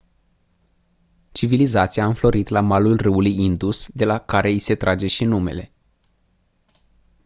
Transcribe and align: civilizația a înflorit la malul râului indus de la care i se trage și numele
civilizația 1.31 2.03
a 2.03 2.07
înflorit 2.07 2.47
la 2.47 2.59
malul 2.61 2.97
râului 2.97 3.39
indus 3.43 3.87
de 3.93 4.05
la 4.05 4.17
care 4.19 4.49
i 4.49 4.59
se 4.59 4.75
trage 4.75 5.07
și 5.07 5.23
numele 5.23 5.71